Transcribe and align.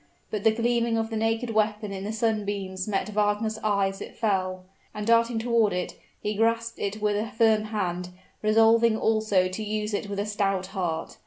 But 0.31 0.43
the 0.43 0.49
gleaming 0.51 0.97
of 0.97 1.11
the 1.11 1.15
naked 1.15 1.51
weapon 1.51 1.91
in 1.91 2.05
the 2.05 2.11
sunbeams 2.11 2.87
met 2.87 3.09
Wagner's 3.09 3.59
eyes 3.59 4.01
as 4.01 4.01
it 4.01 4.17
fell, 4.17 4.65
and 4.95 5.05
darting 5.05 5.37
toward 5.37 5.73
it, 5.73 5.93
he 6.19 6.33
grasped 6.33 6.79
it 6.79 7.03
with 7.03 7.15
a 7.15 7.29
firm 7.29 7.65
hand 7.65 8.09
resolving 8.41 8.97
also 8.97 9.47
to 9.47 9.63
use 9.63 9.93
it 9.93 10.09
with 10.09 10.17
a 10.17 10.25
stout 10.25 10.65
heart. 10.73 11.19